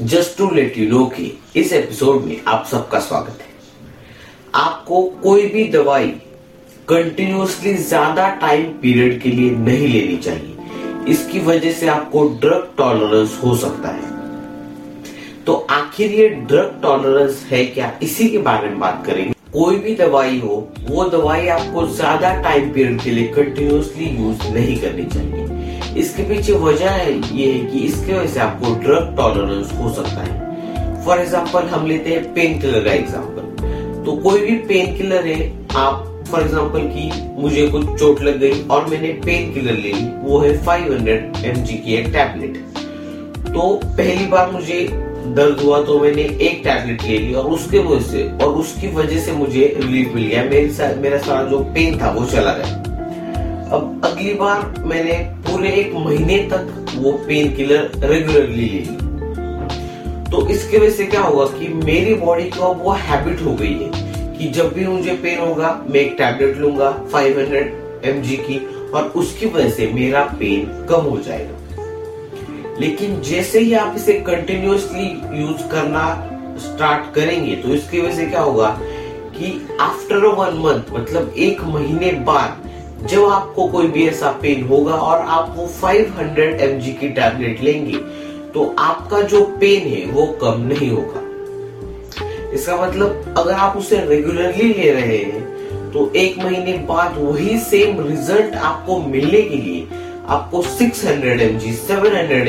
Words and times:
Just 0.00 0.36
to 0.38 0.48
let 0.50 0.76
you 0.78 0.88
know 0.88 1.04
कि 1.06 1.30
इस 1.56 1.72
episode 1.72 2.22
में 2.22 2.40
आप 2.46 2.64
सबका 2.70 2.98
स्वागत 3.00 3.38
है। 3.40 3.54
आपको 4.54 5.02
कोई 5.22 5.46
भी 5.48 5.64
दवाई 5.68 6.08
कंटिन्यूसली 6.88 7.72
ज़्यादा 7.74 8.28
टाइम 8.40 8.64
पीरियड 8.82 9.20
के 9.22 9.30
लिए 9.30 9.50
नहीं 9.50 9.88
लेनी 9.88 10.16
चाहिए। 10.16 11.12
इसकी 11.12 11.40
वजह 11.40 11.72
से 11.72 11.86
आपको 11.88 12.26
ड्रग 12.40 12.68
टॉलरेंस 12.78 13.38
हो 13.44 13.56
सकता 13.56 13.88
है। 13.88 14.14
तो 15.46 15.54
आखिर 15.70 16.12
ये 16.12 16.28
ड्रग 16.28 16.78
टॉलरेंस 16.82 17.44
है 17.50 17.64
क्या? 17.66 17.92
इसी 18.02 18.28
के 18.28 18.38
बारे 18.40 18.68
में 18.68 18.78
बात 18.78 19.02
करेंगे। 19.06 19.32
कोई 19.52 19.76
भी 19.78 19.94
दवाई 19.94 20.38
हो, 20.40 20.68
वो 20.82 21.08
दवाई 21.10 21.48
आपको 21.48 21.86
ज़्यादा 21.88 22.34
टाइम 22.42 22.72
पीरियड 22.72 23.00
के 23.02 23.10
लिए 23.10 23.28
कंटिन्यूसली 23.34 24.16
यूज़ 24.16 24.48
नहीं 24.54 24.76
करनी 24.76 25.04
चाहिए। 25.04 25.55
इसके 26.06 26.22
पीछे 26.24 26.52
वजह 26.60 26.98
ये 27.34 27.52
है 27.52 27.60
कि 27.66 27.78
इसके 27.86 28.12
वजह 28.12 28.26
से 28.28 28.40
आपको 28.40 28.74
ड्रग 28.80 29.14
टॉलरेंस 29.16 29.72
हो 29.78 29.92
सकता 29.94 30.20
है। 30.22 31.04
फॉर 31.04 31.20
एग्ज़ाम्पल 31.20 31.66
हम 31.68 31.86
लेते 31.86 32.10
हैं 32.10 32.34
पेन 32.34 32.58
किलर 32.60 32.84
का 32.84 32.92
एग्ज़ाम्पल 32.92 34.04
तो 34.04 34.16
कोई 34.22 34.40
भी 34.40 34.56
पेन 34.68 34.96
किलर 34.96 35.26
है 35.26 35.40
आप 35.76 36.04
फॉर 36.30 36.40
एग्ज़ाम्पल 36.40 36.86
की 36.88 37.10
मुझे 37.42 37.66
कुछ 37.68 37.86
चोट 37.98 38.20
लग 38.22 38.38
गई 38.40 38.62
और 38.68 38.86
मैंने 38.86 39.08
पेन 39.24 39.52
किलर 39.54 39.72
ले 39.74 39.92
ली 39.92 40.06
वो 40.22 40.38
है 40.38 40.52
500 40.64 40.92
हंड्रेड 40.92 41.66
की 41.66 41.94
एक 41.94 42.06
टैबलेट 42.12 42.56
तो 43.46 43.68
पहली 43.86 44.26
बार 44.26 44.50
मुझे 44.52 44.80
दर्द 45.36 45.60
हुआ 45.60 45.82
तो 45.84 45.98
मैंने 46.00 46.22
एक 46.22 46.60
टैबलेट 46.64 47.02
ले 47.02 47.18
ली 47.18 47.34
और 47.34 47.50
उसके 47.50 47.78
वजह 47.84 48.04
से 48.06 48.28
और 48.44 48.54
उसकी 48.56 48.88
वजह 48.94 49.20
से 49.20 49.32
मुझे 49.34 49.72
रिलीफ 49.78 50.14
मिल 50.14 50.24
गया। 50.24 50.42
मेरे 50.44 50.68
सा, 50.70 50.94
मेरा 50.96 51.18
सारा 51.18 51.42
जो 51.44 51.58
पेन 51.74 52.00
था 52.00 52.10
वो 52.10 52.24
चला 52.26 52.52
गया। 52.52 52.74
अब 53.68 54.00
अगली 54.04 54.34
बार 54.34 54.74
मैंने 54.86 55.14
पूरे 55.56 55.70
एक 55.70 55.92
महीने 55.94 56.36
तक 56.38 56.94
वो 56.94 57.12
पेन 57.12 57.54
किलर 57.56 57.90
रेगुलरली 58.04 58.64
ले 58.68 58.80
तो 60.30 60.48
इसके 60.48 60.78
वजह 60.78 60.90
से 60.90 61.04
क्या 61.04 61.20
होगा 61.20 61.44
कि 61.58 61.68
मेरी 61.68 62.14
बॉडी 62.14 62.42
को 62.42 62.64
अब 62.64 62.82
वो 62.82 62.90
हैबिट 62.90 63.42
हो 63.42 63.54
गई 63.54 63.72
है 63.72 63.90
कि 64.38 64.48
जब 64.48 64.72
भी 64.74 64.86
मुझे 64.86 65.10
पेन 65.10 65.38
होगा, 65.38 65.84
मैं 65.90 66.00
एक 66.00 66.14
टैबलेट 66.18 66.56
लूँगा 66.56 66.90
500 67.10 67.38
हंड्रेड 67.38 68.22
की, 68.24 68.58
और 68.94 69.02
उसकी 69.02 69.46
वजह 69.46 69.70
से 69.70 69.86
मेरा 69.86 70.24
पेन 70.24 70.86
कम 70.90 71.00
हो 71.00 71.18
जाएगा। 71.18 72.76
लेकिन 72.80 73.20
जैसे 73.20 73.60
ही 73.60 73.72
आप 73.74 73.96
इसे 73.96 74.12
कंटिन्यूसली 74.12 75.08
यूज़ 75.40 75.66
करना 75.72 76.04
स्टार्ट 76.58 77.14
करेंगे 77.14 77.56
तो 77.56 77.68
इसकी 77.68 78.00
वजह 78.00 78.16
से 78.16 78.26
क्या 78.26 78.40
होगा 78.40 78.70
कि 79.38 79.68
आफ्टर 79.80 80.16
वन 80.16 80.58
मंथ 80.58 80.98
मतलब 80.98 81.34
एक 81.38 81.64
महीने 81.64 82.12
बाद 82.12 82.65
जब 83.02 83.24
आपको 83.24 83.66
कोई 83.68 83.86
भी 83.86 84.06
ऐसा 84.08 84.30
पेन 84.42 84.66
होगा 84.66 84.92
और 84.92 85.20
आप 85.28 85.54
वो 85.56 85.66
500 85.82 86.18
हंड्रेड 86.18 86.82
की 87.00 87.08
टैबलेट 87.08 87.60
लेंगे 87.62 87.98
तो 88.52 88.74
आपका 88.78 89.20
जो 89.22 89.44
पेन 89.60 89.88
है 89.88 90.04
वो 90.12 90.26
कम 90.42 90.60
नहीं 90.60 90.90
होगा। 90.90 91.20
इसका 92.54 92.76
मतलब 92.76 93.34
अगर 93.38 93.52
आप 93.52 93.76
उसे 93.76 94.00
रेगुलरली 94.00 94.72
ले 94.74 94.90
रहे 94.92 95.18
हैं 95.18 95.92
तो 95.92 96.10
एक 96.16 96.38
महीने 96.38 96.72
बाद 96.88 97.18
वही 97.18 97.58
सेम 97.58 98.00
रिज़ल्ट 98.06 98.54
आपको 98.54 98.98
मिलने 98.98 99.42
के 99.42 99.56
लिए 99.56 99.86
आपको 100.28 100.62
600 100.62 101.04
हंड्रेड 101.04 101.60
सेवन 101.60 102.16
हंड्रेड 102.16 102.48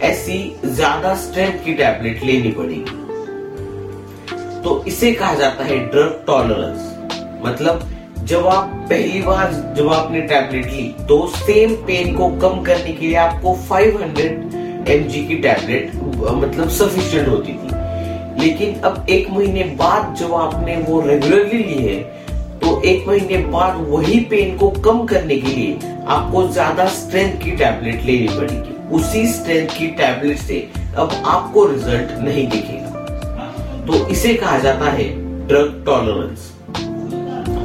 ऐसी 0.00 0.38
ज़्यादा 0.64 1.14
स्ट्रेंथ 1.14 1.64
की 1.64 1.74
टैबलेट 1.74 2.24
लेनी 2.24 2.50
पड़ेगी। 2.50 3.02
तो 4.62 4.82
इसे 4.86 5.12
कहा 5.12 5.34
जाता 5.34 5.64
है 5.64 5.78
ड्रग 5.90 6.24
टॉलरेंस 6.26 6.92
मतलब 7.46 7.90
जब 8.24 8.46
आप 8.46 8.68
पहली 8.90 9.20
बार, 9.22 9.50
जब 9.76 9.88
आपने 9.92 10.20
टैबलेट 10.22 10.66
ली 10.66 10.82
तो 11.08 11.26
सेम 11.28 11.74
पेन 11.86 12.14
को 12.16 12.28
कम 12.40 12.62
करने 12.64 12.92
के 12.92 13.06
लिए 13.06 13.16
आपको 13.18 13.54
500 13.68 14.00
हंड्रेड 14.02 14.52
की 15.26 15.36
टैबलेट 15.38 15.94
मतलब 15.94 16.68
सफिशियंट 16.70 17.28
होती 17.28 17.52
थी। 17.52 18.42
लेकिन 18.42 18.80
अब 18.82 19.06
एक 19.10 19.30
महीने 19.30 19.64
बाद 19.78 20.14
जब 20.16 20.34
आपने 20.34 20.76
वो 20.78 21.00
रेगुलरली 21.00 21.62
ली 21.64 21.82
है 21.82 21.98
तो 22.60 22.80
एक 22.84 23.06
महीने 23.08 23.38
बाद 23.48 23.84
वही 23.88 24.20
पेन 24.30 24.56
को 24.58 24.70
कम 24.80 25.04
करने 25.06 25.36
के 25.36 25.48
लिए 25.48 25.94
आपको 26.08 26.46
ज़्यादा 26.48 26.86
स्ट्रेंथ 26.94 27.38
की 27.42 27.50
टैबलेट 27.52 28.04
लेनी 28.06 28.28
पड़ेगी। 28.30 28.96
उसी 28.96 29.26
स्ट्रेंथ 29.32 29.78
की 29.78 29.86
टैबलेट 30.00 30.38
से 30.38 30.66
अब 30.96 31.22
आपको 31.26 31.66
रिज़ल्ट 31.66 32.18
नहीं 32.24 32.46
दिखेगा। 32.48 33.84
तो 33.86 34.06
इसे 34.08 34.34
कहा 34.34 34.58
जाता 34.58 34.90
है 34.90 35.08
ड्रग 35.48 35.82
टॉलरेंस 35.86 36.52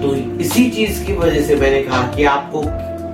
तो 0.10 0.16
इसी 0.42 0.70
चीज़ 0.72 1.04
की 1.06 1.14
वजह 1.14 1.42
से 1.48 1.56
मैंने 1.56 1.82
कहा 1.84 2.02
कि 2.14 2.24
आपको 2.26 2.62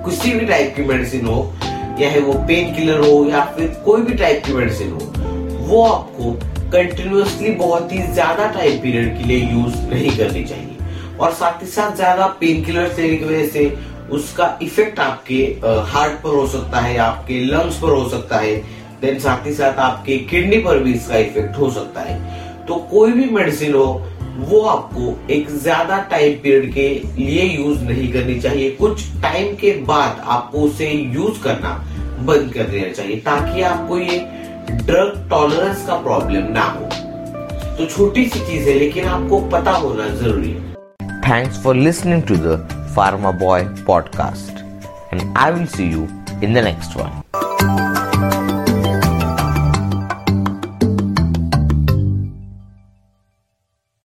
किसी 0.04 0.30
भी 0.34 0.46
टाइप 0.46 0.72
की 0.76 0.82
मेडिसिन 0.82 1.26
हो 1.26 1.40
चाहे 1.62 2.20
वो 2.20 2.32
पेन 2.48 2.74
किलर 2.74 3.00
हो, 3.00 3.24
या 3.26 3.44
फिर 3.56 3.66
कोई 3.84 4.02
भी 4.02 4.14
टाइप 4.14 4.42
की 4.46 4.52
मेडिसिन 4.52 4.92
हो, 4.92 4.98
वो 5.66 5.82
आपको 5.84 6.32
कंटिन्यूसली 6.72 7.50
बहुत 7.56 7.92
ही 7.92 8.02
ज़्यादा 8.04 8.46
टाइम 8.52 8.80
पीरियड 8.82 9.18
के 9.18 9.24
लिए 9.24 9.50
यूज़ 9.50 9.76
नहीं 9.90 10.16
करनी 10.18 10.44
चाहिए। 10.44 11.16
और 11.20 11.32
साथ 11.34 11.62
ही 11.62 11.68
साथ 11.68 11.94
ज़्यादा 11.96 12.26
पेन 12.40 12.64
किलर 12.64 12.94
लेने 12.98 13.16
की 13.16 13.24
वजह 13.24 13.46
से 13.48 13.68
उसका 14.12 14.58
इफ़ेक्ट 14.62 15.00
आपके 15.00 15.42
हार्ट 15.92 16.20
पर 16.22 16.34
हो 16.36 16.46
सकता 16.48 16.80
है, 16.80 16.96
आपके 16.98 17.44
लंग्स 17.44 17.78
पर 17.78 17.90
हो 17.90 18.08
सकता 18.08 18.38
है 18.38 18.56
देन 19.00 19.18
साथ 19.20 19.46
ही 19.46 19.54
साथ 19.54 19.78
आपके 19.82 20.18
किडनी 20.26 20.58
पर 20.58 20.78
भी 20.78 20.92
इसका 20.94 21.16
इफ़ेक्ट 21.18 21.58
हो 21.58 21.70
सकता 21.70 22.00
है। 22.00 22.20
तो 22.66 22.74
कोई 22.90 23.12
भी 23.12 23.30
मेडिसिन 23.30 23.74
हो 23.74 23.88
वो 24.38 24.60
आपको 24.60 25.32
एक 25.32 25.50
ज़्यादा 25.50 25.98
टाइम 26.10 26.32
पीरियड 26.42 26.72
के 26.74 26.88
लिए 27.18 27.42
यूज़ 27.42 27.82
नहीं 27.84 28.12
करनी 28.12 28.38
चाहिए। 28.40 28.70
कुछ 28.70 29.04
टाइम 29.22 29.54
के 29.56 29.70
बाद 29.84 30.20
आपको 30.26 30.60
उसे 30.60 30.90
यूज़ 30.90 31.42
करना 31.42 31.70
बंद 32.20 32.52
कर 32.54 32.64
देना 32.64 32.92
चाहिए 32.92 33.16
ताकि 33.20 33.62
आपको 33.62 33.98
ये 33.98 34.18
ड्रग 34.72 35.26
टॉलरेंस 35.30 35.86
का 35.86 35.96
प्रॉब्लम 36.02 36.52
ना 36.52 36.64
हो। 36.64 36.88
तो 37.76 37.86
छोटी 37.86 38.24
सी 38.24 38.40
चीज़ 38.40 38.68
है, 38.68 38.74
लेकिन 38.74 39.04
आपको 39.06 39.40
पता 39.50 39.70
होना 39.72 40.08
ज़रूरी 40.16 40.50
है। 40.50 40.74
Thanks 41.22 41.62
for 41.62 41.74
listening 41.76 42.22
to 42.22 42.36
the 42.36 42.58
pharma 42.96 43.30
boy 43.40 43.62
podcast 43.86 44.64
and 45.14 45.36
I 45.36 45.52
will 45.52 45.66
see 45.66 45.90
you 45.92 46.08
in 46.42 46.54
the 46.54 46.64
next 46.64 46.96
one 46.96 47.22